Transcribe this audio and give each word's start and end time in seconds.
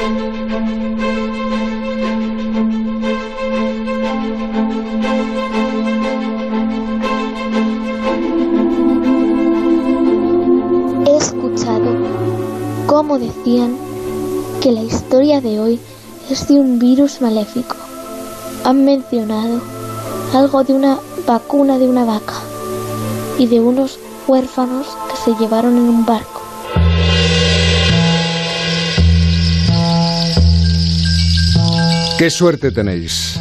He 0.00 0.02
escuchado 11.16 11.84
cómo 12.86 13.18
decían 13.18 13.76
que 14.62 14.72
la 14.72 14.82
historia 14.82 15.42
de 15.42 15.60
hoy 15.60 15.78
es 16.30 16.48
de 16.48 16.54
un 16.54 16.78
virus 16.78 17.20
maléfico. 17.20 17.76
Han 18.64 18.86
mencionado 18.86 19.60
algo 20.32 20.64
de 20.64 20.72
una 20.72 20.98
vacuna 21.26 21.76
de 21.76 21.90
una 21.90 22.06
vaca 22.06 22.36
y 23.38 23.48
de 23.48 23.60
unos 23.60 23.98
huérfanos 24.26 24.86
que 25.10 25.16
se 25.16 25.38
llevaron 25.38 25.76
en 25.76 25.90
un 25.90 26.06
barco. 26.06 26.39
Qué 32.20 32.28
suerte 32.28 32.70
tenéis. 32.70 33.40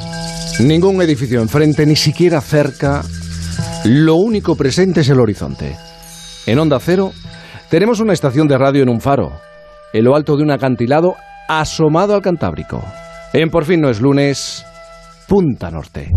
Ningún 0.61 1.01
edificio 1.01 1.41
enfrente, 1.41 1.85
ni 1.85 1.97
siquiera 1.97 2.39
cerca. 2.39 3.01
Lo 3.83 4.15
único 4.15 4.55
presente 4.55 5.01
es 5.01 5.09
el 5.09 5.19
horizonte. 5.19 5.75
En 6.45 6.59
Onda 6.59 6.79
Cero 6.79 7.11
tenemos 7.69 7.99
una 7.99 8.13
estación 8.13 8.47
de 8.47 8.57
radio 8.57 8.81
en 8.81 8.87
un 8.87 9.01
faro, 9.01 9.33
en 9.91 10.05
lo 10.05 10.15
alto 10.15 10.37
de 10.37 10.43
un 10.43 10.51
acantilado 10.51 11.15
asomado 11.49 12.15
al 12.15 12.21
Cantábrico. 12.21 12.81
En 13.33 13.49
Por 13.49 13.65
fin 13.65 13.81
no 13.81 13.89
es 13.89 13.99
lunes, 13.99 14.65
Punta 15.27 15.69
Norte. 15.69 16.13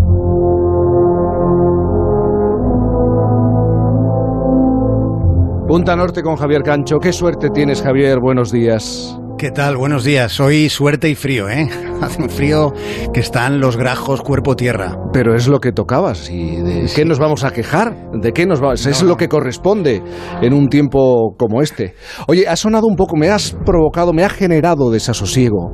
Punta 5.66 5.97
Norte 5.97 6.23
con 6.23 6.37
Javier 6.37 6.63
Cancho. 6.63 7.01
Qué 7.01 7.13
suerte 7.13 7.49
tienes, 7.52 7.83
Javier. 7.83 8.21
Buenos 8.21 8.52
días. 8.52 9.19
¿Qué 9.42 9.51
tal? 9.51 9.77
Buenos 9.77 10.05
días. 10.05 10.38
Hoy 10.38 10.68
suerte 10.68 11.10
y 11.10 11.16
frío, 11.16 11.48
¿eh? 11.48 11.68
Hace 12.01 12.23
un 12.23 12.30
frío 12.30 12.73
que 13.12 13.18
están 13.18 13.59
los 13.59 13.76
grajos 13.76 14.23
cuerpo-tierra. 14.23 14.96
Pero 15.12 15.35
es 15.35 15.48
lo 15.48 15.59
que 15.59 15.73
tocabas. 15.73 16.30
¿Y 16.30 16.59
de 16.62 16.88
qué 16.95 17.04
nos 17.04 17.18
vamos 17.18 17.43
a 17.43 17.51
quejar? 17.51 18.13
¿De 18.13 18.30
qué 18.30 18.46
nos 18.46 18.60
vamos? 18.60 18.87
Es 18.87 19.02
lo 19.02 19.16
que 19.16 19.29
corresponde 19.29 20.01
en 20.40 20.52
un 20.52 20.68
tiempo 20.68 21.35
como 21.37 21.60
este. 21.60 21.95
Oye, 22.29 22.46
ha 22.46 22.54
sonado 22.54 22.87
un 22.87 22.95
poco, 22.95 23.16
me 23.16 23.30
has 23.30 23.57
provocado, 23.66 24.13
me 24.13 24.23
ha 24.23 24.29
generado 24.29 24.93
desasosiego 24.93 25.73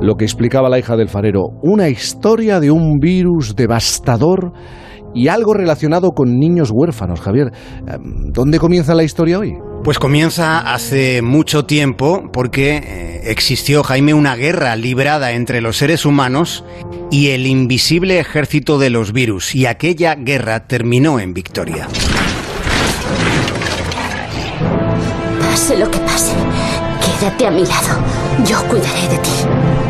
lo 0.00 0.14
que 0.14 0.24
explicaba 0.24 0.70
la 0.70 0.78
hija 0.78 0.96
del 0.96 1.10
farero. 1.10 1.42
Una 1.62 1.90
historia 1.90 2.58
de 2.58 2.70
un 2.70 3.00
virus 3.00 3.54
devastador 3.54 4.54
y 5.14 5.28
algo 5.28 5.52
relacionado 5.52 6.12
con 6.12 6.38
niños 6.38 6.70
huérfanos, 6.72 7.20
Javier. 7.20 7.52
Em, 7.86 8.32
¿Dónde 8.32 8.58
comienza 8.58 8.94
la 8.94 9.04
historia 9.04 9.40
hoy? 9.40 9.52
Pues 9.82 9.98
comienza 9.98 10.58
hace 10.58 11.22
mucho 11.22 11.64
tiempo 11.64 12.30
porque 12.32 12.76
eh, 12.76 13.20
existió, 13.30 13.82
Jaime, 13.82 14.12
una 14.12 14.36
guerra 14.36 14.76
librada 14.76 15.32
entre 15.32 15.62
los 15.62 15.78
seres 15.78 16.04
humanos 16.04 16.64
y 17.10 17.30
el 17.30 17.46
invisible 17.46 18.18
ejército 18.18 18.78
de 18.78 18.90
los 18.90 19.12
virus. 19.12 19.54
Y 19.54 19.64
aquella 19.64 20.16
guerra 20.16 20.66
terminó 20.66 21.18
en 21.18 21.32
victoria. 21.32 21.88
Pase 25.40 25.78
lo 25.78 25.90
que 25.90 25.98
pase, 26.00 26.34
quédate 27.18 27.46
a 27.46 27.50
mi 27.50 27.64
lado. 27.64 28.04
Yo 28.46 28.62
cuidaré 28.68 29.08
de 29.08 29.18
ti. 29.18 29.89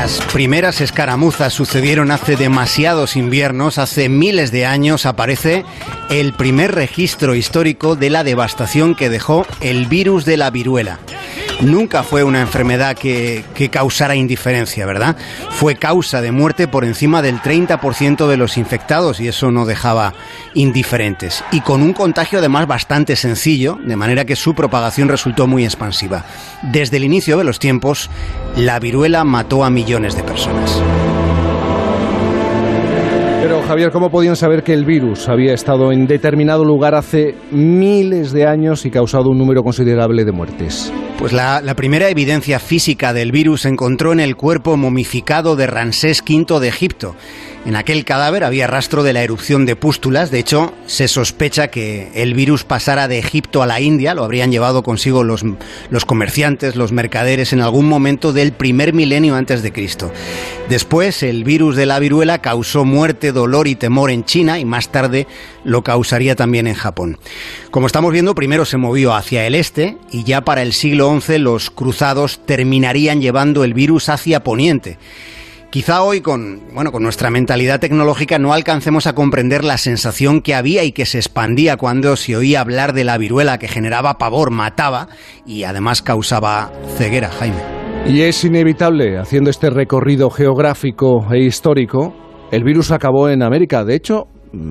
Las 0.00 0.18
primeras 0.32 0.80
escaramuzas 0.80 1.52
sucedieron 1.52 2.10
hace 2.10 2.34
demasiados 2.34 3.16
inviernos, 3.16 3.76
hace 3.76 4.08
miles 4.08 4.50
de 4.50 4.64
años 4.64 5.04
aparece 5.04 5.66
el 6.08 6.32
primer 6.32 6.74
registro 6.74 7.34
histórico 7.34 7.96
de 7.96 8.08
la 8.08 8.24
devastación 8.24 8.94
que 8.94 9.10
dejó 9.10 9.44
el 9.60 9.84
virus 9.84 10.24
de 10.24 10.38
la 10.38 10.48
viruela. 10.48 11.00
Nunca 11.62 12.02
fue 12.02 12.24
una 12.24 12.40
enfermedad 12.40 12.96
que, 12.96 13.44
que 13.54 13.68
causara 13.68 14.16
indiferencia, 14.16 14.86
¿verdad? 14.86 15.16
Fue 15.50 15.76
causa 15.76 16.20
de 16.20 16.32
muerte 16.32 16.68
por 16.68 16.84
encima 16.84 17.22
del 17.22 17.40
30% 17.40 18.26
de 18.26 18.36
los 18.36 18.56
infectados 18.56 19.20
y 19.20 19.28
eso 19.28 19.50
no 19.50 19.66
dejaba 19.66 20.14
indiferentes. 20.54 21.44
Y 21.52 21.60
con 21.60 21.82
un 21.82 21.92
contagio 21.92 22.38
además 22.38 22.66
bastante 22.66 23.16
sencillo, 23.16 23.78
de 23.84 23.96
manera 23.96 24.24
que 24.24 24.36
su 24.36 24.54
propagación 24.54 25.08
resultó 25.08 25.46
muy 25.46 25.64
expansiva. 25.64 26.24
Desde 26.62 26.96
el 26.96 27.04
inicio 27.04 27.36
de 27.36 27.44
los 27.44 27.58
tiempos, 27.58 28.10
la 28.56 28.78
viruela 28.78 29.24
mató 29.24 29.64
a 29.64 29.70
millones 29.70 30.16
de 30.16 30.22
personas. 30.22 30.80
Javier, 33.70 33.92
¿cómo 33.92 34.10
podían 34.10 34.34
saber 34.34 34.64
que 34.64 34.72
el 34.72 34.84
virus 34.84 35.28
había 35.28 35.54
estado 35.54 35.92
en 35.92 36.08
determinado 36.08 36.64
lugar 36.64 36.96
hace 36.96 37.36
miles 37.52 38.32
de 38.32 38.44
años 38.44 38.84
y 38.84 38.90
causado 38.90 39.30
un 39.30 39.38
número 39.38 39.62
considerable 39.62 40.24
de 40.24 40.32
muertes? 40.32 40.92
Pues 41.20 41.32
la, 41.32 41.60
la, 41.60 41.76
primera 41.76 42.08
evidencia 42.08 42.58
física 42.58 43.12
del 43.12 43.30
virus 43.30 43.60
se 43.60 43.68
encontró 43.68 44.12
en 44.12 44.18
el 44.18 44.34
cuerpo 44.34 44.76
momificado 44.76 45.54
de 45.54 45.68
Ramsés 45.68 46.20
V 46.28 46.58
de 46.58 46.66
Egipto. 46.66 47.14
En 47.66 47.76
aquel 47.76 48.06
cadáver 48.06 48.42
había 48.42 48.66
rastro 48.66 49.02
de 49.02 49.12
la 49.12 49.22
erupción 49.22 49.66
de 49.66 49.76
pústulas. 49.76 50.30
De 50.30 50.38
hecho, 50.38 50.72
se 50.86 51.08
sospecha 51.08 51.68
que 51.68 52.10
el 52.14 52.32
virus 52.32 52.64
pasara 52.64 53.06
de 53.06 53.18
Egipto 53.18 53.62
a 53.62 53.66
la 53.66 53.80
India. 53.80 54.14
Lo 54.14 54.24
habrían 54.24 54.50
llevado 54.50 54.82
consigo 54.82 55.24
los, 55.24 55.44
los 55.90 56.06
comerciantes, 56.06 56.74
los 56.74 56.90
mercaderes, 56.90 57.52
en 57.52 57.60
algún 57.60 57.86
momento 57.86 58.32
del 58.32 58.52
primer 58.52 58.94
milenio 58.94 59.34
antes 59.34 59.62
de 59.62 59.72
Cristo. 59.72 60.10
Después, 60.70 61.22
el 61.22 61.44
virus 61.44 61.76
de 61.76 61.84
la 61.84 61.98
viruela 61.98 62.40
causó 62.40 62.86
muerte, 62.86 63.30
dolor 63.30 63.68
y 63.68 63.74
temor 63.74 64.10
en 64.10 64.24
China 64.24 64.58
y 64.58 64.64
más 64.64 64.90
tarde 64.90 65.26
lo 65.62 65.84
causaría 65.84 66.36
también 66.36 66.66
en 66.66 66.74
Japón. 66.74 67.18
Como 67.70 67.86
estamos 67.86 68.12
viendo, 68.12 68.34
primero 68.34 68.64
se 68.64 68.78
movió 68.78 69.14
hacia 69.14 69.46
el 69.46 69.54
este 69.54 69.98
y 70.10 70.24
ya 70.24 70.40
para 70.40 70.62
el 70.62 70.72
siglo 70.72 71.20
XI 71.20 71.38
los 71.38 71.70
cruzados 71.70 72.40
terminarían 72.46 73.20
llevando 73.20 73.64
el 73.64 73.74
virus 73.74 74.08
hacia 74.08 74.42
Poniente. 74.42 74.96
Quizá 75.70 76.02
hoy 76.02 76.20
con, 76.20 76.62
bueno, 76.74 76.90
con 76.90 77.04
nuestra 77.04 77.30
mentalidad 77.30 77.78
tecnológica 77.78 78.40
no 78.40 78.52
alcancemos 78.52 79.06
a 79.06 79.12
comprender 79.12 79.62
la 79.62 79.78
sensación 79.78 80.40
que 80.40 80.56
había 80.56 80.82
y 80.82 80.90
que 80.90 81.06
se 81.06 81.18
expandía 81.18 81.76
cuando 81.76 82.16
se 82.16 82.34
oía 82.34 82.60
hablar 82.60 82.92
de 82.92 83.04
la 83.04 83.16
viruela 83.18 83.56
que 83.58 83.68
generaba 83.68 84.18
pavor, 84.18 84.50
mataba 84.50 85.06
y 85.46 85.62
además 85.62 86.02
causaba 86.02 86.72
ceguera, 86.96 87.30
Jaime. 87.30 87.62
Y 88.04 88.22
es 88.22 88.44
inevitable, 88.44 89.16
haciendo 89.18 89.48
este 89.48 89.70
recorrido 89.70 90.28
geográfico 90.28 91.32
e 91.32 91.44
histórico, 91.44 92.16
el 92.50 92.64
virus 92.64 92.90
acabó 92.90 93.28
en 93.28 93.44
América. 93.44 93.84
De 93.84 93.94
hecho, 93.94 94.26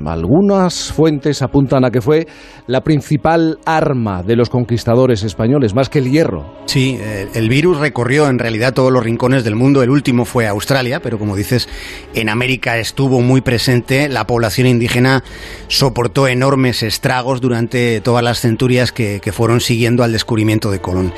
algunas 0.06 0.92
fuentes 0.92 1.42
apuntan 1.42 1.86
a 1.86 1.92
que 1.92 2.02
fue 2.02 2.28
la 2.68 2.82
principal 2.82 3.60
arma 3.66 4.24
de 4.24 4.36
los 4.36 4.50
conquistadores 4.50 5.24
españoles, 5.24 5.74
más 5.74 5.90
que 5.90 6.00
el 6.00 6.12
hierro. 6.12 6.54
Sí, 6.66 7.00
el 7.34 7.50
virus 7.50 7.78
recorrió 7.78 8.28
en 8.28 8.40
realidad 8.40 8.74
todos 8.74 8.92
los 8.92 9.04
rincones 9.04 9.44
del 9.44 9.56
mundo. 9.56 9.82
El 9.82 9.90
último 9.90 10.26
fue 10.26 10.48
Australia, 10.48 11.00
pero 11.02 11.18
como 11.18 11.36
dices, 11.36 11.70
en 12.14 12.30
América 12.30 12.78
estuvo 12.78 13.22
muy 13.22 13.42
presente. 13.42 14.10
La 14.10 14.28
población 14.28 14.68
indígena 14.68 15.24
soportó 15.68 16.28
enormes 16.28 16.84
estragos 16.84 17.42
durante 17.42 18.02
todas 18.02 18.24
las 18.24 18.42
centurias 18.42 18.92
que, 18.92 19.22
que 19.22 19.32
fueron 19.32 19.62
siguiendo 19.62 20.04
al 20.04 20.12
descubrimiento 20.12 20.72
de 20.72 20.82
Colón. 20.82 21.14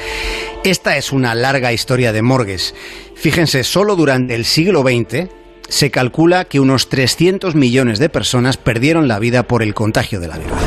Esta 0.64 0.98
es 0.98 1.12
una 1.12 1.34
larga 1.34 1.74
historia 1.74 2.14
de 2.14 2.22
morgues. 2.22 2.76
Fíjense, 3.16 3.64
solo 3.64 3.96
durante 3.96 4.36
el 4.36 4.46
siglo 4.46 4.82
XX 4.82 5.41
se 5.72 5.90
calcula 5.90 6.44
que 6.46 6.60
unos 6.60 6.90
300 6.90 7.56
millones 7.56 7.98
de 7.98 8.10
personas 8.10 8.58
perdieron 8.58 9.08
la 9.08 9.20
vida 9.20 9.44
por 9.44 9.64
el 9.64 9.74
contagio 9.74 10.20
de 10.20 10.28
la 10.28 10.38
viruela. 10.38 10.58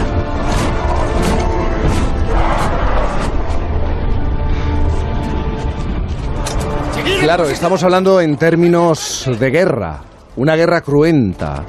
Claro, 7.21 7.45
estamos 7.51 7.83
hablando 7.83 8.23
en 8.23 8.39
términos 8.39 9.29
de 9.39 9.51
guerra, 9.51 10.01
una 10.37 10.57
guerra 10.57 10.81
cruenta. 10.81 11.65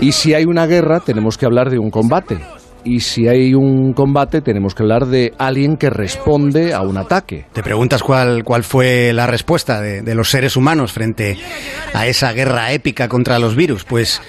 Y 0.00 0.10
si 0.10 0.34
hay 0.34 0.44
una 0.44 0.66
guerra, 0.66 0.98
tenemos 0.98 1.38
que 1.38 1.46
hablar 1.46 1.70
de 1.70 1.78
un 1.78 1.92
combate. 1.92 2.40
Y 2.84 3.00
si 3.00 3.28
hay 3.28 3.54
un 3.54 3.94
combate, 3.94 4.42
tenemos 4.42 4.74
que 4.74 4.82
hablar 4.82 5.06
de 5.06 5.32
alguien 5.38 5.76
que 5.76 5.88
responde 5.88 6.74
a 6.74 6.82
un 6.82 6.98
ataque. 6.98 7.46
¿Te 7.52 7.62
preguntas 7.62 8.02
cuál, 8.02 8.44
cuál 8.44 8.62
fue 8.62 9.12
la 9.12 9.26
respuesta 9.26 9.80
de, 9.80 10.14
los 10.14 10.30
seres 10.30 10.56
humanos 10.56 10.92
frente 10.92 11.38
a 11.94 12.06
esa 12.06 12.32
guerra 12.32 12.72
épica 12.72 13.08
contra 13.08 13.38
los 13.38 13.56
virus? 13.56 13.84
Pues 13.84 14.20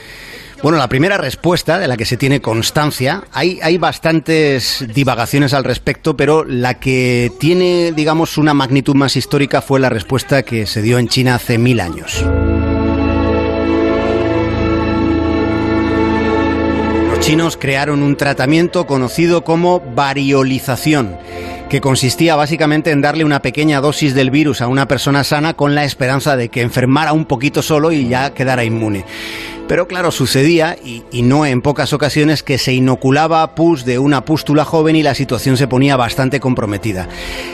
bueno, 0.64 0.78
la 0.78 0.88
primera 0.88 1.18
respuesta 1.18 1.78
de 1.78 1.88
la 1.88 1.98
que 1.98 2.06
se 2.06 2.18
tiene 2.18 2.40
constancia, 2.40 3.24
hay, 3.34 3.60
hay 3.62 3.78
bastantes 3.78 4.86
divagaciones 4.94 5.54
al 5.54 5.66
respecto, 5.66 6.16
pero 6.16 6.46
la 6.46 6.76
que 6.76 7.32
tiene, 7.40 7.92
digamos, 7.94 8.38
una 8.38 8.54
magnitud 8.54 8.96
más 8.96 9.18
histórica 9.18 9.62
fue 9.62 9.80
la 9.80 9.90
respuesta 9.90 10.44
que 10.44 10.66
se 10.66 10.82
dio 10.82 10.98
en 10.98 11.10
China 11.10 11.36
hace 11.36 11.58
mil 11.58 11.82
años. 11.82 12.26
Los 17.16 17.26
chinos 17.26 17.56
crearon 17.56 18.04
un 18.04 18.18
tratamiento 18.18 18.86
conocido 18.86 19.46
como 19.46 19.80
variolización 19.80 21.18
que 21.70 21.80
consistía 21.80 22.36
básicamente 22.36 22.92
en 22.92 23.00
darle 23.02 23.24
una 23.24 23.42
pequeña 23.42 23.80
dosis 23.80 24.14
del 24.14 24.32
virus 24.32 24.60
a 24.60 24.68
una 24.68 24.90
persona 24.90 25.24
sana 25.24 25.54
con 25.54 25.76
la 25.76 25.86
esperanza 25.86 26.36
de 26.36 26.50
que 26.50 26.62
enfermara 26.62 27.14
un 27.14 27.24
poquito 27.24 27.62
solo 27.62 27.94
y 27.94 28.10
ya 28.10 28.34
quedara 28.34 28.66
inmune. 28.66 29.06
Pero 29.68 29.88
claro, 29.88 30.12
sucedía, 30.12 30.76
y, 30.84 31.24
no 31.24 31.44
en 31.44 31.62
pocas 31.62 31.92
ocasiones, 31.92 32.44
que 32.44 32.60
se 32.60 32.74
inoculaba 32.74 33.56
pus 33.56 33.84
de 33.84 33.98
una 33.98 34.24
pústula 34.24 34.64
joven 34.64 34.96
y 34.96 35.02
la 35.02 35.16
situación 35.16 35.58
se 35.58 35.68
ponía 35.68 35.98
bastante 35.98 36.40
comprometida. 36.40 37.08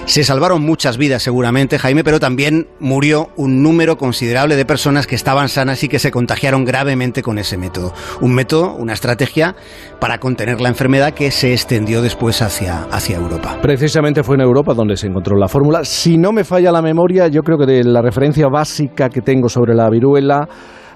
Se 0.05 0.25
salvaron 0.25 0.61
muchas 0.61 0.97
vidas 0.97 1.23
seguramente, 1.23 1.79
Jaime, 1.79 2.03
pero 2.03 2.19
también 2.19 2.67
murió 2.79 3.29
un 3.37 3.63
número 3.63 3.97
considerable 3.97 4.57
de 4.57 4.65
personas 4.65 5.07
que 5.07 5.15
estaban 5.15 5.47
sanas 5.47 5.83
y 5.85 5.87
que 5.87 5.99
se 5.99 6.11
contagiaron 6.11 6.65
gravemente 6.65 7.23
con 7.23 7.37
ese 7.37 7.57
método. 7.57 7.93
Un 8.19 8.33
método, 8.33 8.75
una 8.75 8.91
estrategia 8.91 9.55
para 10.01 10.17
contener 10.17 10.59
la 10.59 10.67
enfermedad 10.67 11.13
que 11.13 11.31
se 11.31 11.53
extendió 11.53 12.01
después 12.01 12.41
hacia, 12.41 12.83
hacia 12.91 13.17
Europa. 13.17 13.57
Precisamente 13.61 14.21
fue 14.21 14.35
en 14.35 14.41
Europa 14.41 14.73
donde 14.73 14.97
se 14.97 15.07
encontró 15.07 15.37
la 15.37 15.47
fórmula. 15.47 15.85
Si 15.85 16.17
no 16.17 16.33
me 16.33 16.43
falla 16.43 16.73
la 16.73 16.81
memoria, 16.81 17.29
yo 17.29 17.41
creo 17.41 17.57
que 17.57 17.65
de 17.65 17.83
la 17.85 18.01
referencia 18.01 18.47
básica 18.51 19.07
que 19.07 19.21
tengo 19.21 19.47
sobre 19.47 19.73
la 19.73 19.89
viruela 19.89 20.49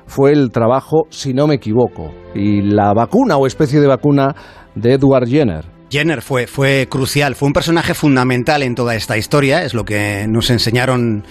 fue 0.08 0.32
el 0.32 0.52
trabajo, 0.52 1.08
si 1.10 1.34
no 1.34 1.48
me 1.48 1.56
equivoco, 1.56 2.14
y 2.34 2.62
la 2.62 2.94
vacuna 2.94 3.38
o 3.38 3.48
especie 3.48 3.80
de 3.80 3.88
vacuna 3.88 4.36
de 4.76 4.94
Edward 4.94 5.28
Jenner. 5.28 5.66
Jenner 5.90 6.22
fue, 6.22 6.48
fue 6.48 6.88
crucial, 6.90 7.36
fue 7.36 7.48
un 7.48 7.54
personaje 7.54 7.94
fundamental 7.94 8.64
en 8.64 8.76
toda 8.76 8.96
esta 8.96 9.18
historia, 9.18 9.64
es 9.64 9.74
lo 9.74 9.86
que 9.86 10.26
nos 10.28 10.50
enseñaron 10.50 11.24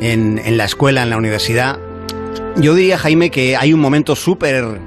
en, 0.00 0.38
en 0.38 0.56
la 0.56 0.64
escuela, 0.64 1.02
en 1.02 1.10
la 1.10 1.16
universidad. 1.16 1.78
Yo 2.56 2.74
diría, 2.74 2.98
Jaime, 2.98 3.30
que 3.30 3.56
hay 3.56 3.72
un 3.72 3.80
momento 3.80 4.16
súper 4.16 4.80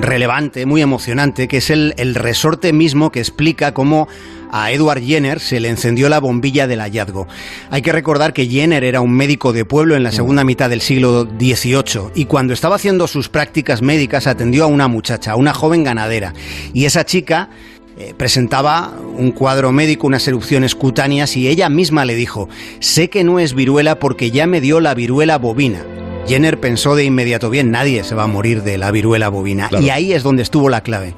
relevante, 0.00 0.66
muy 0.66 0.82
emocionante, 0.82 1.48
que 1.48 1.58
es 1.58 1.70
el, 1.70 1.94
el 1.96 2.14
resorte 2.14 2.72
mismo 2.72 3.10
que 3.10 3.20
explica 3.20 3.72
cómo 3.72 4.08
a 4.50 4.70
Edward 4.72 5.02
Jenner 5.02 5.40
se 5.40 5.60
le 5.60 5.68
encendió 5.68 6.08
la 6.08 6.20
bombilla 6.20 6.66
del 6.66 6.80
hallazgo. 6.80 7.26
Hay 7.70 7.82
que 7.82 7.92
recordar 7.92 8.32
que 8.32 8.46
Jenner 8.46 8.84
era 8.84 9.00
un 9.00 9.12
médico 9.12 9.52
de 9.52 9.64
pueblo 9.64 9.96
en 9.96 10.02
la 10.02 10.12
segunda 10.12 10.44
mitad 10.44 10.70
del 10.70 10.80
siglo 10.80 11.24
XVIII 11.24 12.10
y 12.14 12.24
cuando 12.26 12.52
estaba 12.52 12.76
haciendo 12.76 13.06
sus 13.06 13.28
prácticas 13.28 13.82
médicas 13.82 14.26
atendió 14.26 14.64
a 14.64 14.68
una 14.68 14.88
muchacha, 14.88 15.32
a 15.32 15.36
una 15.36 15.54
joven 15.54 15.84
ganadera. 15.84 16.34
Y 16.72 16.84
esa 16.84 17.04
chica 17.04 17.50
eh, 17.98 18.14
presentaba 18.16 18.92
un 19.16 19.32
cuadro 19.32 19.72
médico, 19.72 20.06
unas 20.06 20.26
erupciones 20.28 20.74
cutáneas 20.74 21.36
y 21.36 21.48
ella 21.48 21.68
misma 21.68 22.04
le 22.04 22.14
dijo, 22.14 22.48
sé 22.80 23.10
que 23.10 23.24
no 23.24 23.38
es 23.38 23.54
viruela 23.54 23.98
porque 23.98 24.30
ya 24.30 24.46
me 24.46 24.60
dio 24.60 24.80
la 24.80 24.94
viruela 24.94 25.38
bovina. 25.38 25.84
Jenner 26.26 26.60
pensó 26.60 26.94
de 26.94 27.04
inmediato, 27.04 27.48
bien, 27.48 27.70
nadie 27.70 28.04
se 28.04 28.14
va 28.14 28.24
a 28.24 28.26
morir 28.26 28.62
de 28.62 28.76
la 28.76 28.90
viruela 28.90 29.30
bovina. 29.30 29.68
Claro. 29.68 29.84
Y 29.84 29.90
ahí 29.90 30.12
es 30.12 30.22
donde 30.22 30.42
estuvo 30.42 30.68
la 30.68 30.82
clave 30.82 31.14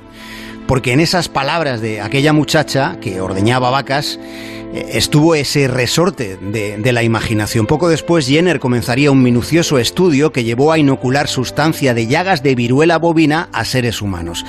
porque 0.71 0.93
en 0.93 1.01
esas 1.01 1.29
palabras 1.29 1.81
de 1.81 2.01
aquella 2.01 2.33
muchacha 2.33 2.97
que 3.01 3.21
ordeñaba 3.21 3.71
vacas 3.71 4.21
eh, 4.73 4.91
estuvo 4.93 5.35
ese 5.35 5.67
resorte 5.67 6.37
de, 6.37 6.93
la 6.93 7.03
imaginación. 7.03 7.67
Poco 7.67 7.89
después 7.89 8.29
Jenner 8.29 8.61
comenzaría 8.61 9.11
un 9.11 9.21
minucioso 9.21 9.81
estudio 9.81 10.31
que 10.31 10.45
llevó 10.45 10.71
a 10.71 10.79
inocular 10.79 11.27
sustancia 11.27 11.93
de 11.93 12.07
llagas 12.07 12.45
de 12.45 12.55
viruela 12.55 12.99
bovina 12.99 13.49
a 13.53 13.65
seres 13.65 14.01
humanos. 14.01 14.47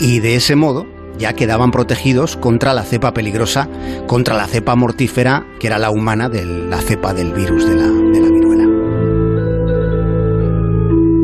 Y 0.00 0.20
de 0.20 0.36
ese 0.36 0.56
modo 0.56 0.86
ya 1.18 1.34
quedaban 1.34 1.72
protegidos 1.72 2.38
contra 2.38 2.72
la 2.72 2.84
cepa 2.84 3.12
peligrosa, 3.12 3.68
contra 4.06 4.36
la 4.36 4.46
cepa 4.46 4.76
mortífera, 4.76 5.44
que 5.60 5.66
era 5.66 5.78
la 5.78 5.90
humana 5.90 6.30
de 6.30 6.46
la 6.46 6.80
cepa 6.80 7.12
del 7.12 7.34
virus 7.34 7.68
de 7.68 7.76
la 7.76 8.30
viruela. 8.30 8.66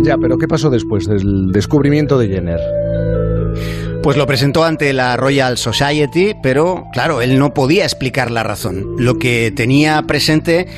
Ya, 0.02 0.18
pero 0.18 0.36
¿qué 0.36 0.46
pasó 0.46 0.68
después 0.68 1.06
del 1.06 1.52
descubrimiento 1.52 2.18
de 2.18 2.28
Jenner? 2.28 2.60
Pues 4.06 4.16
lo 4.16 4.24
presentó 4.24 4.62
ante 4.62 4.92
la 4.92 5.16
Royal 5.16 5.58
Society, 5.58 6.36
pero 6.40 6.86
claro, 6.92 7.22
él 7.22 7.40
no 7.40 7.52
podía 7.52 7.82
explicar 7.82 8.30
la 8.30 8.44
razón. 8.44 8.94
Lo 8.98 9.18
que 9.18 9.50
tenía 9.50 10.00
presente 10.02 10.68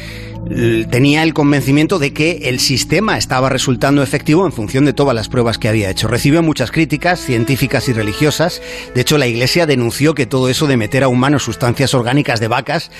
tenía 0.90 1.22
el 1.22 1.34
convencimiento 1.34 1.98
de 1.98 2.12
que 2.12 2.40
el 2.44 2.58
sistema 2.58 3.18
estaba 3.18 3.48
resultando 3.48 4.02
efectivo 4.02 4.46
en 4.46 4.52
función 4.52 4.84
de 4.84 4.92
todas 4.92 5.14
las 5.14 5.28
pruebas 5.28 5.58
que 5.58 5.68
había 5.68 5.90
hecho. 5.90 6.08
Recibió 6.08 6.42
muchas 6.42 6.70
críticas 6.70 7.20
científicas 7.20 7.88
y 7.88 7.92
religiosas. 7.92 8.62
De 8.94 9.00
hecho, 9.00 9.18
la 9.18 9.26
Iglesia 9.26 9.66
denunció 9.66 10.14
que 10.14 10.26
todo 10.26 10.48
eso 10.48 10.66
de 10.66 10.76
meter 10.76 11.04
a 11.04 11.08
humanos 11.08 11.42
sustancias 11.42 11.94
orgánicas 11.94 12.40
de 12.40 12.48
vacas 12.48 12.90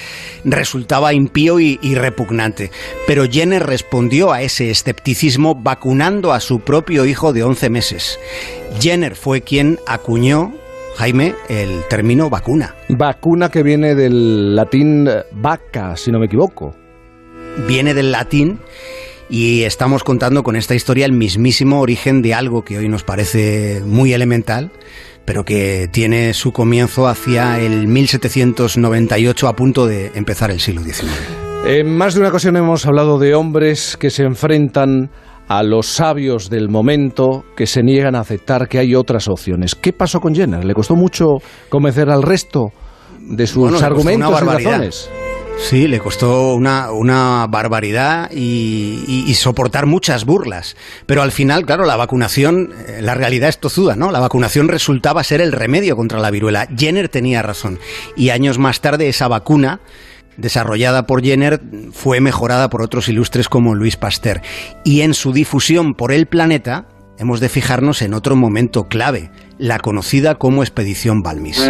resultaba 0.45 1.15
impío 1.15 1.61
y, 1.61 1.79
repugnante. 1.95 2.71
Pero 3.07 3.25
Jenner 3.29 3.65
respondió 3.65 4.33
a 4.33 4.43
ese 4.43 4.71
escepticismo 4.71 5.55
vacunando 5.55 6.33
a 6.33 6.41
su 6.41 6.61
propio 6.61 7.07
hijo 7.07 7.33
de 7.33 7.43
11 7.43 7.71
meses. 7.71 8.19
Jenner 8.81 9.17
fue 9.17 9.41
quien 9.41 9.79
acuñó 9.87 10.53
Jaime, 10.97 11.35
el 11.49 11.85
término 11.89 12.29
vacuna. 12.29 12.75
Vacuna 12.89 13.51
que 13.51 13.63
viene 13.63 13.95
del 13.95 14.57
latín 14.57 15.09
vaca, 15.33 15.97
si 15.97 16.11
no 16.11 16.19
me 16.19 16.27
equivoco 16.27 16.75
viene 17.67 17.95
del 17.95 18.13
latín 18.13 18.61
y 19.31 19.63
estamos 19.65 20.05
contando 20.05 20.43
con 20.43 20.57
esta 20.57 20.75
historia 20.75 21.05
el 21.05 21.13
mismísimo 21.13 21.81
origen 21.81 22.23
de 22.23 22.35
algo 22.35 22.63
que 22.63 22.79
hoy 22.79 22.89
nos 22.89 23.05
parece 23.05 23.83
muy 23.85 24.13
elemental, 24.13 24.71
pero 25.25 25.45
que 25.45 25.89
tiene 25.91 26.33
su 26.33 26.53
comienzo 26.53 27.07
hacia 27.07 27.61
el 27.61 27.87
1798 27.89 29.49
a 29.49 29.55
punto 29.55 29.87
de 29.87 30.13
empezar 30.15 30.51
el 30.51 30.61
siglo 30.61 30.83
XIX. 30.83 31.13
En 31.67 31.95
más 31.97 32.15
de 32.15 32.21
una 32.21 32.31
ocasión 32.31 32.57
hemos 32.57 32.87
hablado 32.87 33.19
de 33.19 33.35
hombres 33.35 33.97
que 33.99 34.11
se 34.11 34.23
enfrentan 34.23 35.11
a 35.49 35.63
los 35.63 35.87
sabios 35.87 36.51
del 36.51 36.69
momento 36.69 37.45
que 37.57 37.67
se 37.67 37.83
niegan 37.83 38.15
a 38.15 38.21
aceptar 38.21 38.69
que 38.69 38.79
hay 38.79 38.95
otras 38.95 39.29
opciones. 39.29 39.75
¿Qué 39.75 39.93
pasó 39.93 40.21
con 40.21 40.35
Jenner? 40.35 40.65
¿Le 40.65 40.75
costó 40.75 40.95
mucho 40.95 41.39
convencer 41.69 42.11
al 42.11 42.23
resto 42.23 42.71
de 43.21 43.47
sus 43.47 43.71
bueno, 43.71 43.79
argumentos 43.79 44.41
y 44.41 44.45
razones? 44.45 45.11
Sí, 45.59 45.87
le 45.87 45.99
costó 45.99 46.55
una, 46.55 46.93
una 46.93 47.47
barbaridad 47.49 48.31
y, 48.33 49.05
y, 49.07 49.25
y, 49.27 49.35
soportar 49.35 49.87
muchas 49.87 50.25
burlas. 50.25 50.77
Pero 51.05 51.23
al 51.23 51.33
final, 51.33 51.67
claro, 51.67 51.85
la 51.85 51.97
vacunación, 51.97 52.73
la 53.01 53.15
realidad 53.15 53.51
es 53.51 53.59
tozuda, 53.59 53.97
¿no? 53.97 54.11
La 54.11 54.21
vacunación 54.21 54.69
resultaba 54.69 55.25
ser 55.25 55.41
el 55.41 55.53
remedio 55.53 55.97
contra 55.97 56.21
la 56.21 56.31
viruela. 56.31 56.69
Jenner 56.75 57.09
tenía 57.09 57.43
razón. 57.43 57.79
Y 58.17 58.31
años 58.31 58.59
más 58.59 58.81
tarde 58.81 59.09
esa 59.09 59.29
vacuna 59.29 59.81
desarrollada 60.39 61.07
por 61.07 61.23
Jenner 61.23 61.61
fue 61.93 62.21
mejorada 62.21 62.71
por 62.71 62.81
otros 62.81 63.09
ilustres 63.09 63.51
como 63.51 63.75
Luis 63.75 63.97
Pasteur. 63.97 64.41
Y 64.85 65.03
en 65.03 65.13
su 65.13 65.33
difusión 65.33 65.95
por 65.95 66.13
el 66.13 66.27
planeta 66.27 66.87
hemos 67.19 67.41
de 67.41 67.51
fijarnos 67.51 68.01
en 68.01 68.15
otro 68.15 68.37
momento 68.37 68.89
clave, 68.89 69.31
la 69.59 69.79
conocida 69.79 70.37
como 70.37 70.63
Expedición 70.63 71.23
Balmis. 71.23 71.69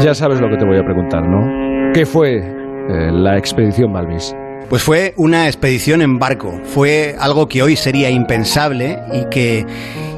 Ya 0.00 0.14
sabes 0.14 0.40
lo 0.40 0.48
que 0.48 0.56
te 0.56 0.64
voy 0.64 0.78
a 0.78 0.84
preguntar, 0.84 1.22
¿no? 1.22 1.92
¿Qué 1.92 2.06
fue 2.06 2.38
eh, 2.38 3.12
la 3.12 3.36
expedición 3.36 3.92
Balmis? 3.92 4.34
Pues 4.68 4.82
fue 4.82 5.12
una 5.16 5.46
expedición 5.46 6.00
en 6.02 6.18
barco. 6.18 6.60
Fue 6.64 7.14
algo 7.20 7.46
que 7.46 7.62
hoy 7.62 7.76
sería 7.76 8.08
impensable 8.10 8.98
y 9.12 9.28
que 9.28 9.66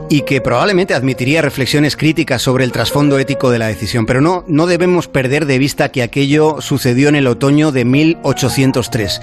y 0.08 0.22
que 0.22 0.40
probablemente 0.40 0.94
admitiría 0.94 1.42
reflexiones 1.42 1.96
críticas 1.96 2.42
sobre 2.42 2.64
el 2.64 2.72
trasfondo 2.72 3.18
ético 3.18 3.50
de 3.50 3.58
la 3.58 3.68
decisión. 3.68 4.06
Pero 4.06 4.20
no, 4.20 4.44
no 4.46 4.66
debemos 4.66 5.08
perder 5.08 5.46
de 5.46 5.58
vista 5.58 5.90
que 5.90 6.02
aquello 6.02 6.60
sucedió 6.60 7.08
en 7.08 7.16
el 7.16 7.26
otoño 7.26 7.72
de 7.72 7.84
1803. 7.84 9.20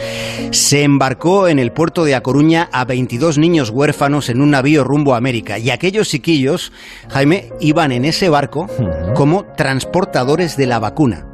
Se 0.51 0.83
embarcó 0.83 1.47
en 1.47 1.59
el 1.59 1.71
puerto 1.71 2.03
de 2.03 2.15
A 2.15 2.21
Coruña 2.21 2.69
a 2.71 2.85
22 2.85 3.37
niños 3.37 3.69
huérfanos 3.69 4.29
en 4.29 4.41
un 4.41 4.51
navío 4.51 4.83
rumbo 4.83 5.13
a 5.13 5.17
América. 5.17 5.59
Y 5.59 5.69
aquellos 5.69 6.09
chiquillos, 6.09 6.71
Jaime, 7.09 7.49
iban 7.59 7.91
en 7.91 8.05
ese 8.05 8.29
barco 8.29 8.67
como 9.15 9.45
transportadores 9.55 10.57
de 10.57 10.67
la 10.67 10.79
vacuna. 10.79 11.30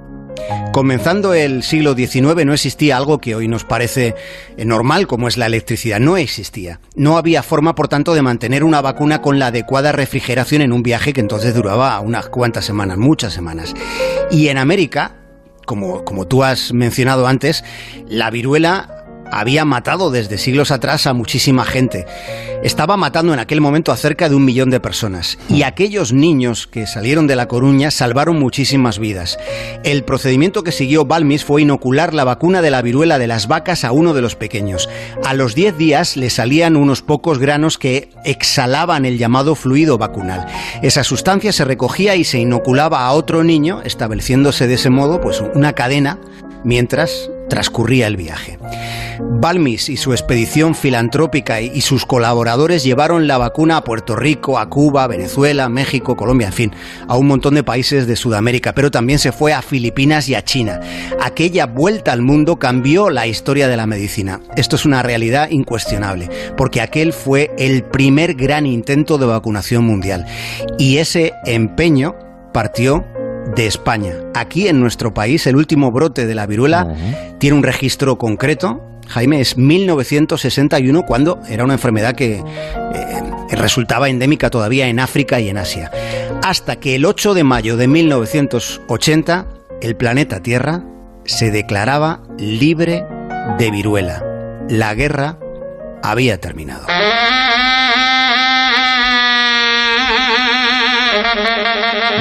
Comenzando 0.71 1.33
el 1.33 1.63
siglo 1.63 1.95
XIX 1.95 2.45
no 2.45 2.53
existía 2.53 2.97
algo 2.97 3.19
que 3.19 3.35
hoy 3.35 3.47
nos 3.47 3.63
parece 3.63 4.15
normal 4.57 5.07
como 5.07 5.27
es 5.27 5.37
la 5.37 5.47
electricidad. 5.47 5.99
No 5.99 6.17
existía. 6.17 6.79
No 6.95 7.17
había 7.17 7.43
forma, 7.43 7.75
por 7.75 7.87
tanto, 7.87 8.13
de 8.13 8.21
mantener 8.21 8.63
una 8.63 8.81
vacuna 8.81 9.21
con 9.21 9.39
la 9.39 9.47
adecuada 9.47 9.91
refrigeración 9.91 10.61
en 10.61 10.73
un 10.73 10.83
viaje 10.83 11.13
que 11.13 11.21
entonces 11.21 11.55
duraba 11.55 11.99
unas 11.99 12.29
cuantas 12.29 12.65
semanas, 12.65 12.97
muchas 12.97 13.33
semanas. 13.33 13.73
Y 14.31 14.49
en 14.49 14.57
América, 14.57 15.15
como, 15.65 16.03
como 16.03 16.27
tú 16.27 16.43
has 16.43 16.73
mencionado 16.73 17.27
antes, 17.27 17.63
la 18.07 18.29
viruela 18.29 18.96
había 19.31 19.65
matado 19.65 20.11
desde 20.11 20.37
siglos 20.37 20.71
atrás 20.71 21.07
a 21.07 21.13
muchísima 21.13 21.65
gente. 21.65 22.05
Estaba 22.63 22.97
matando 22.97 23.33
en 23.33 23.39
aquel 23.39 23.61
momento 23.61 23.91
a 23.91 23.97
cerca 23.97 24.29
de 24.29 24.35
un 24.35 24.45
millón 24.45 24.69
de 24.69 24.79
personas. 24.79 25.37
Y 25.49 25.63
aquellos 25.63 26.13
niños 26.13 26.67
que 26.67 26.87
salieron 26.87 27.27
de 27.27 27.35
La 27.35 27.47
Coruña 27.47 27.91
salvaron 27.91 28.39
muchísimas 28.39 28.99
vidas. 28.99 29.37
El 29.83 30.03
procedimiento 30.03 30.63
que 30.63 30.71
siguió 30.71 31.05
Balmis 31.05 31.43
fue 31.43 31.61
inocular 31.61 32.13
la 32.13 32.23
vacuna 32.23 32.61
de 32.61 32.71
la 32.71 32.81
viruela 32.81 33.19
de 33.19 33.27
las 33.27 33.47
vacas 33.47 33.83
a 33.83 33.91
uno 33.91 34.13
de 34.13 34.21
los 34.21 34.35
pequeños. 34.35 34.89
A 35.23 35.33
los 35.33 35.55
10 35.55 35.77
días 35.77 36.17
le 36.17 36.29
salían 36.29 36.75
unos 36.75 37.01
pocos 37.01 37.39
granos 37.39 37.77
que 37.77 38.09
exhalaban 38.23 39.05
el 39.05 39.17
llamado 39.17 39.55
fluido 39.55 39.97
vacunal. 39.97 40.47
Esa 40.81 41.03
sustancia 41.03 41.51
se 41.51 41.65
recogía 41.65 42.15
y 42.15 42.23
se 42.23 42.39
inoculaba 42.39 43.05
a 43.05 43.11
otro 43.11 43.43
niño, 43.43 43.81
estableciéndose 43.83 44.67
de 44.67 44.75
ese 44.75 44.89
modo 44.89 45.21
pues 45.21 45.41
una 45.53 45.73
cadena 45.73 46.19
mientras 46.63 47.29
transcurría 47.49 48.07
el 48.07 48.17
viaje. 48.17 48.57
Balmis 49.19 49.89
y 49.89 49.97
su 49.97 50.13
expedición 50.13 50.75
filantrópica 50.75 51.61
y 51.61 51.81
sus 51.81 52.05
colaboradores 52.05 52.83
llevaron 52.83 53.27
la 53.27 53.37
vacuna 53.37 53.77
a 53.77 53.83
Puerto 53.83 54.15
Rico, 54.15 54.59
a 54.59 54.69
Cuba, 54.69 55.07
Venezuela, 55.07 55.69
México, 55.69 56.15
Colombia, 56.15 56.47
en 56.47 56.53
fin, 56.53 56.71
a 57.07 57.17
un 57.17 57.27
montón 57.27 57.55
de 57.55 57.63
países 57.63 58.07
de 58.07 58.15
Sudamérica, 58.15 58.73
pero 58.73 58.91
también 58.91 59.19
se 59.19 59.31
fue 59.31 59.53
a 59.53 59.61
Filipinas 59.61 60.29
y 60.29 60.35
a 60.35 60.43
China. 60.43 60.79
Aquella 61.21 61.65
vuelta 61.65 62.11
al 62.11 62.21
mundo 62.21 62.57
cambió 62.57 63.09
la 63.09 63.27
historia 63.27 63.67
de 63.67 63.77
la 63.77 63.87
medicina. 63.87 64.39
Esto 64.55 64.75
es 64.75 64.85
una 64.85 65.03
realidad 65.03 65.49
incuestionable, 65.49 66.29
porque 66.55 66.81
aquel 66.81 67.13
fue 67.13 67.51
el 67.57 67.83
primer 67.83 68.35
gran 68.35 68.65
intento 68.65 69.17
de 69.17 69.25
vacunación 69.25 69.83
mundial. 69.83 70.25
Y 70.77 70.97
ese 70.97 71.33
empeño 71.45 72.15
partió 72.53 73.05
de 73.55 73.67
España. 73.67 74.13
Aquí 74.33 74.67
en 74.67 74.79
nuestro 74.79 75.13
país 75.13 75.47
el 75.47 75.55
último 75.55 75.91
brote 75.91 76.25
de 76.25 76.35
la 76.35 76.45
viruela 76.45 76.95
tiene 77.39 77.57
un 77.57 77.63
registro 77.63 78.17
concreto. 78.17 78.81
Jaime, 79.07 79.39
es 79.39 79.57
1961 79.57 81.03
cuando 81.03 81.39
era 81.47 81.63
una 81.63 81.73
enfermedad 81.73 82.15
que 82.15 82.35
eh, 82.35 82.43
resultaba 83.51 84.09
endémica 84.09 84.49
todavía 84.49 84.87
en 84.87 84.99
África 84.99 85.39
y 85.39 85.49
en 85.49 85.57
Asia. 85.57 85.91
Hasta 86.43 86.75
que 86.75 86.95
el 86.95 87.05
8 87.05 87.33
de 87.33 87.43
mayo 87.43 87.77
de 87.77 87.87
1980 87.87 89.47
el 89.81 89.95
planeta 89.95 90.41
Tierra 90.41 90.83
se 91.25 91.51
declaraba 91.51 92.23
libre 92.37 93.05
de 93.57 93.71
viruela. 93.71 94.23
La 94.69 94.93
guerra 94.93 95.39
había 96.03 96.39
terminado. 96.39 96.87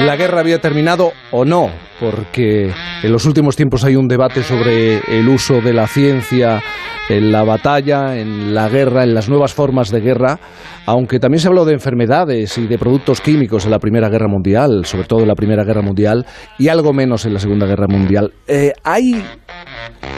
La 0.05 0.15
guerra 0.15 0.41
había 0.41 0.59
terminado 0.59 1.11
o 1.31 1.45
no, 1.45 1.69
porque 1.99 2.71
en 3.03 3.11
los 3.11 3.25
últimos 3.25 3.55
tiempos 3.55 3.83
hay 3.83 3.95
un 3.95 4.07
debate 4.07 4.43
sobre 4.43 4.99
el 5.07 5.27
uso 5.27 5.61
de 5.61 5.73
la 5.73 5.87
ciencia 5.87 6.61
en 7.09 7.31
la 7.31 7.43
batalla, 7.43 8.17
en 8.17 8.53
la 8.53 8.67
guerra, 8.69 9.03
en 9.03 9.13
las 9.13 9.29
nuevas 9.29 9.53
formas 9.53 9.89
de 9.91 10.01
guerra, 10.01 10.39
aunque 10.85 11.19
también 11.19 11.39
se 11.39 11.47
habló 11.47 11.63
de 11.65 11.73
enfermedades 11.73 12.57
y 12.57 12.67
de 12.67 12.77
productos 12.77 13.21
químicos 13.21 13.65
en 13.65 13.71
la 13.71 13.79
Primera 13.79 14.09
Guerra 14.09 14.27
Mundial, 14.27 14.85
sobre 14.85 15.05
todo 15.05 15.21
en 15.21 15.27
la 15.27 15.35
Primera 15.35 15.63
Guerra 15.63 15.81
Mundial, 15.81 16.25
y 16.57 16.67
algo 16.67 16.93
menos 16.93 17.25
en 17.25 17.33
la 17.33 17.39
Segunda 17.39 17.65
Guerra 17.65 17.87
Mundial. 17.87 18.33
Eh, 18.47 18.73
¿hay, 18.83 19.23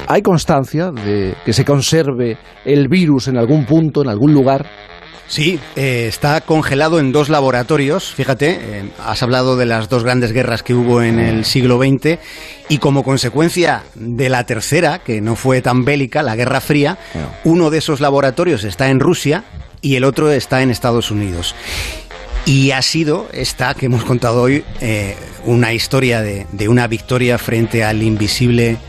¿Hay 0.08 0.22
constancia 0.22 0.92
de 0.92 1.36
que 1.46 1.54
se 1.54 1.64
conserve 1.64 2.38
el 2.66 2.88
virus 2.88 3.28
en 3.28 3.38
algún 3.38 3.66
punto, 3.66 4.02
en 4.02 4.10
algún 4.10 4.34
lugar? 4.34 4.66
Sí, 5.30 5.60
eh, 5.76 6.08
está 6.10 6.42
congelado 6.42 7.00
en 7.00 7.12
dos 7.12 7.30
laboratorios. 7.30 8.12
Fíjate, 8.12 8.58
eh, 8.60 8.90
has 8.98 9.22
hablado 9.22 9.58
de 9.58 9.68
las 9.68 9.88
dos 9.88 10.04
grandes 10.04 10.32
guerras 10.32 10.64
que 10.64 10.74
hubo 10.74 11.04
en 11.04 11.20
el 11.20 11.46
siglo 11.46 11.78
XX 11.78 12.18
y 12.68 12.80
como 12.80 13.04
consecuencia 13.04 13.84
de 13.94 14.28
la 14.30 14.48
tercera, 14.48 15.00
que 15.00 15.22
no 15.22 15.36
fue 15.36 15.62
tan 15.62 15.86
bélica, 15.86 16.24
la 16.24 16.36
Guerra 16.36 16.62
Fría, 16.62 16.98
uno 17.44 17.70
de 17.70 17.78
esos 17.78 18.02
laboratorios 18.02 18.64
está 18.64 18.90
en 18.90 19.00
Rusia 19.00 19.44
y 19.82 19.96
el 19.98 20.04
otro 20.04 20.32
está 20.32 20.64
en 20.64 20.72
Estados 20.72 21.12
Unidos. 21.12 21.54
Y 22.46 22.72
ha 22.72 22.82
sido 22.82 23.30
esta 23.32 23.76
que 23.76 23.86
hemos 23.86 24.04
contado 24.06 24.42
hoy 24.42 24.64
eh, 24.82 25.16
una 25.46 25.74
historia 25.74 26.24
de, 26.24 26.48
de 26.52 26.68
una 26.68 26.88
victoria 26.88 27.38
frente 27.38 27.84
al 27.84 28.02
invisible 28.02 28.80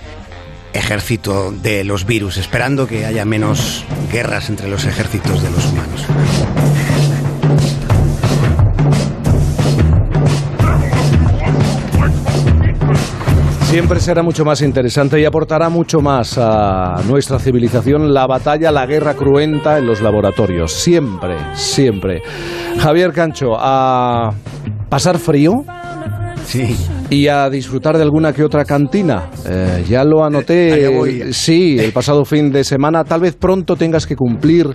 ejército 0.73 1.53
de 1.53 1.85
los 1.85 2.07
virus, 2.07 2.37
esperando 2.37 2.87
que 2.87 3.07
haya 3.07 3.25
menos 3.25 3.85
guerras 4.11 4.49
entre 4.51 4.69
los 4.69 4.85
ejércitos 4.85 5.43
de 5.43 5.51
los 5.51 5.67
humanos. 5.67 6.07
Siempre 13.71 14.01
será 14.01 14.25
mucho 14.25 14.45
más 14.45 14.63
interesante 14.63 15.21
y 15.21 15.25
aportará 15.25 15.69
mucho 15.69 16.01
más 16.01 16.37
a 16.39 17.01
nuestra 17.07 17.39
civilización 17.39 18.13
la 18.13 18.27
batalla, 18.27 18.73
la 18.73 18.85
guerra 18.85 19.15
cruenta 19.15 19.79
en 19.79 19.87
los 19.87 20.01
laboratorios. 20.01 20.73
Siempre, 20.73 21.37
siempre. 21.55 22.21
Javier 22.81 23.13
Cancho, 23.13 23.57
a 23.57 24.33
pasar 24.89 25.19
frío. 25.19 25.65
Sí 26.45 26.77
y 27.11 27.27
a 27.29 27.51
disfrutar 27.51 27.97
de 27.97 28.03
alguna 28.03 28.33
que 28.33 28.45
otra 28.45 28.65
cantina. 28.65 29.31
Eh, 29.45 29.85
ya 29.89 30.05
lo 30.05 30.25
anoté, 30.25 30.87
eh, 30.87 31.33
sí, 31.33 31.79
el 31.79 31.93
pasado 31.93 32.25
fin 32.25 32.53
de 32.53 32.65
semana. 32.65 33.05
Tal 33.05 33.21
vez 33.21 33.35
pronto 33.35 33.77
tengas 33.77 34.07
que 34.07 34.17
cumplir 34.17 34.69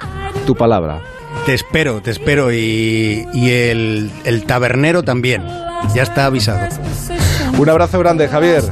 tu 0.46 0.56
palabra. 0.56 1.02
Te 1.46 1.54
espero, 1.54 2.02
te 2.02 2.12
espero 2.12 2.52
y, 2.52 3.26
el, 3.34 4.12
el 4.26 4.44
tabernero 4.44 5.04
también. 5.04 5.44
Ya 5.94 6.04
está 6.04 6.26
avisado. 6.26 6.68
Un 7.58 7.70
abrazo 7.70 8.00
grande, 8.00 8.28
Javier. 8.28 8.64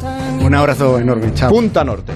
Un 0.42 0.54
abrazo 0.54 1.00
enorme. 1.00 1.34
Chao. 1.34 1.50
Punta 1.50 1.84
Norte. 1.84 2.12